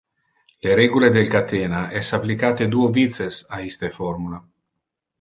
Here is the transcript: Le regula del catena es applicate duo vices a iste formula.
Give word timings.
Le 0.67 0.71
regula 0.79 1.09
del 1.17 1.29
catena 1.35 1.83
es 2.01 2.11
applicate 2.21 2.69
duo 2.75 2.91
vices 2.99 3.41
a 3.59 3.63
iste 3.71 3.95
formula. 4.03 4.47